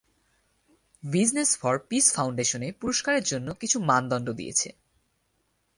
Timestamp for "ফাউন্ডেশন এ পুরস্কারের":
2.15-3.23